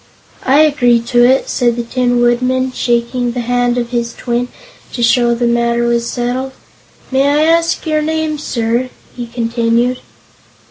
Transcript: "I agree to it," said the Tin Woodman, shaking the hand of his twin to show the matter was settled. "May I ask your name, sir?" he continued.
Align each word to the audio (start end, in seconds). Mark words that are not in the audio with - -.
"I 0.47 0.61
agree 0.61 0.99
to 1.01 1.23
it," 1.23 1.47
said 1.47 1.75
the 1.75 1.83
Tin 1.83 2.19
Woodman, 2.21 2.71
shaking 2.71 3.33
the 3.33 3.41
hand 3.41 3.77
of 3.77 3.91
his 3.91 4.15
twin 4.15 4.47
to 4.93 5.03
show 5.03 5.35
the 5.35 5.45
matter 5.45 5.83
was 5.83 6.07
settled. 6.09 6.53
"May 7.11 7.27
I 7.29 7.43
ask 7.43 7.85
your 7.85 8.01
name, 8.01 8.39
sir?" 8.39 8.89
he 9.15 9.27
continued. 9.27 9.99